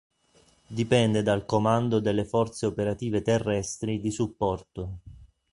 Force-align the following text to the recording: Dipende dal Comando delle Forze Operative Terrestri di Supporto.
Dipende 0.65 1.21
dal 1.21 1.45
Comando 1.45 1.99
delle 1.99 2.25
Forze 2.25 2.65
Operative 2.65 3.21
Terrestri 3.21 3.99
di 4.01 4.09
Supporto. 4.09 4.97